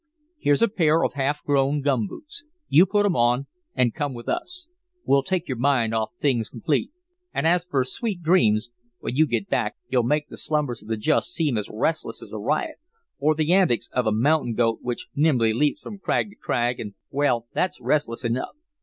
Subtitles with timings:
[0.39, 2.43] "Here's a pair of half grown gum boots.
[2.67, 4.67] You put 'em on an' come with us.
[5.05, 6.89] We'll take your mind off of things complete.
[7.35, 10.97] An' as fer sweet dreams, when you get back you'll make the slumbers of the
[10.97, 12.77] just seem as restless as a riot,
[13.19, 16.95] or the antics of a mountain goat which nimbly leaps from crag to crag, and
[17.11, 18.55] well, that's restless enough.